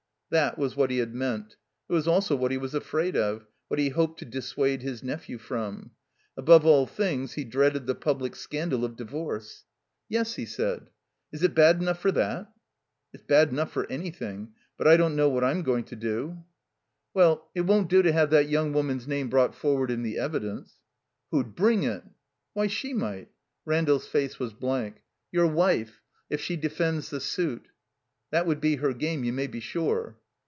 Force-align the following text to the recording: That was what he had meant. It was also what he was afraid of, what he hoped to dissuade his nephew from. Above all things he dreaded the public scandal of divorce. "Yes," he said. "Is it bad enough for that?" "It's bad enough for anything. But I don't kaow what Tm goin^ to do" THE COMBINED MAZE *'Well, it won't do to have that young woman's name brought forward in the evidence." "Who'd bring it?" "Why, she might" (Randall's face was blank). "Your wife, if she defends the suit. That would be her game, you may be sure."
That 0.33 0.57
was 0.57 0.77
what 0.77 0.91
he 0.91 0.99
had 0.99 1.13
meant. 1.13 1.57
It 1.89 1.91
was 1.91 2.07
also 2.07 2.37
what 2.37 2.51
he 2.51 2.57
was 2.57 2.73
afraid 2.73 3.17
of, 3.17 3.45
what 3.67 3.81
he 3.81 3.89
hoped 3.89 4.17
to 4.19 4.23
dissuade 4.25 4.81
his 4.81 5.03
nephew 5.03 5.37
from. 5.37 5.91
Above 6.37 6.65
all 6.65 6.85
things 6.87 7.33
he 7.33 7.43
dreaded 7.43 7.85
the 7.85 7.95
public 7.95 8.37
scandal 8.37 8.85
of 8.85 8.95
divorce. 8.95 9.65
"Yes," 10.07 10.35
he 10.35 10.45
said. 10.45 10.89
"Is 11.33 11.43
it 11.43 11.53
bad 11.53 11.81
enough 11.81 11.99
for 11.99 12.13
that?" 12.13 12.49
"It's 13.11 13.23
bad 13.25 13.49
enough 13.49 13.73
for 13.73 13.85
anything. 13.91 14.53
But 14.77 14.87
I 14.87 14.95
don't 14.95 15.17
kaow 15.17 15.29
what 15.31 15.43
Tm 15.43 15.65
goin^ 15.65 15.85
to 15.87 15.97
do" 15.97 15.99
THE 16.07 16.21
COMBINED 16.21 16.37
MAZE 16.37 16.45
*'Well, 17.13 17.49
it 17.53 17.61
won't 17.63 17.89
do 17.89 18.01
to 18.01 18.13
have 18.13 18.29
that 18.29 18.47
young 18.47 18.71
woman's 18.71 19.09
name 19.09 19.27
brought 19.29 19.53
forward 19.53 19.91
in 19.91 20.01
the 20.01 20.17
evidence." 20.17 20.77
"Who'd 21.31 21.55
bring 21.55 21.83
it?" 21.83 22.03
"Why, 22.53 22.67
she 22.67 22.93
might" 22.93 23.27
(Randall's 23.65 24.07
face 24.07 24.39
was 24.39 24.53
blank). 24.53 25.01
"Your 25.29 25.47
wife, 25.47 25.99
if 26.29 26.39
she 26.39 26.55
defends 26.55 27.09
the 27.09 27.19
suit. 27.19 27.67
That 28.29 28.47
would 28.47 28.61
be 28.61 28.77
her 28.77 28.93
game, 28.93 29.25
you 29.25 29.33
may 29.33 29.47
be 29.47 29.59
sure." 29.59 30.15